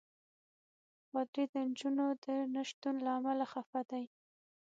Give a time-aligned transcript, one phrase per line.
[1.09, 4.05] پادري د نجونو د نه شتون له امله خفه دی.